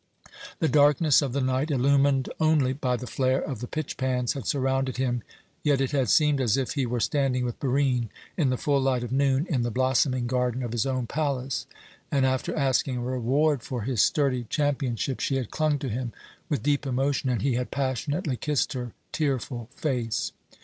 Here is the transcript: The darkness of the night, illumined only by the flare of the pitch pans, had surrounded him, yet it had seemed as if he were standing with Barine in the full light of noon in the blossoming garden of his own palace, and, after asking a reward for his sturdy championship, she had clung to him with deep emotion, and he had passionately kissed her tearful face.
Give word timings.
The 0.57 0.67
darkness 0.67 1.21
of 1.21 1.31
the 1.31 1.41
night, 1.41 1.69
illumined 1.69 2.27
only 2.39 2.73
by 2.73 2.95
the 2.97 3.05
flare 3.05 3.39
of 3.39 3.59
the 3.59 3.67
pitch 3.67 3.97
pans, 3.97 4.33
had 4.33 4.47
surrounded 4.47 4.97
him, 4.97 5.21
yet 5.61 5.79
it 5.79 5.91
had 5.91 6.09
seemed 6.09 6.41
as 6.41 6.57
if 6.57 6.71
he 6.73 6.87
were 6.87 6.99
standing 6.99 7.45
with 7.45 7.59
Barine 7.59 8.09
in 8.35 8.49
the 8.49 8.57
full 8.57 8.81
light 8.81 9.03
of 9.03 9.11
noon 9.11 9.45
in 9.45 9.61
the 9.61 9.69
blossoming 9.69 10.25
garden 10.25 10.63
of 10.63 10.71
his 10.71 10.87
own 10.87 11.05
palace, 11.05 11.67
and, 12.11 12.25
after 12.25 12.55
asking 12.55 12.97
a 12.97 13.03
reward 13.03 13.61
for 13.61 13.83
his 13.83 14.01
sturdy 14.01 14.45
championship, 14.45 15.19
she 15.19 15.35
had 15.35 15.51
clung 15.51 15.77
to 15.77 15.87
him 15.87 16.13
with 16.49 16.63
deep 16.63 16.87
emotion, 16.87 17.29
and 17.29 17.43
he 17.43 17.53
had 17.53 17.69
passionately 17.69 18.37
kissed 18.37 18.73
her 18.73 18.93
tearful 19.11 19.69
face. 19.75 20.31